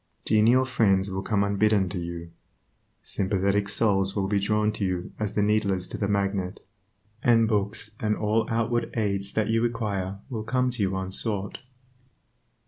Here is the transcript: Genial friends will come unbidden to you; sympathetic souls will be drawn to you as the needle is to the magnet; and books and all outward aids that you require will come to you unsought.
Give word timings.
Genial 0.25 0.65
friends 0.65 1.11
will 1.11 1.21
come 1.21 1.43
unbidden 1.43 1.87
to 1.89 1.99
you; 1.99 2.31
sympathetic 3.03 3.69
souls 3.69 4.15
will 4.15 4.27
be 4.27 4.39
drawn 4.39 4.71
to 4.71 4.83
you 4.83 5.11
as 5.19 5.35
the 5.35 5.43
needle 5.43 5.71
is 5.71 5.87
to 5.89 5.95
the 5.95 6.07
magnet; 6.07 6.65
and 7.21 7.47
books 7.47 7.91
and 7.99 8.17
all 8.17 8.47
outward 8.49 8.91
aids 8.97 9.31
that 9.33 9.49
you 9.51 9.61
require 9.61 10.17
will 10.27 10.41
come 10.41 10.71
to 10.71 10.81
you 10.81 10.97
unsought. 10.97 11.59